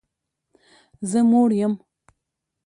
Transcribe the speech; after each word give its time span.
زه 1.09 1.19
موړ 1.29 1.49
یم 1.63 1.73